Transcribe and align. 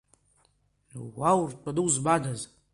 Уа 1.19 1.31
уртәаны 1.41 1.81
узмадаз?! 1.87 2.41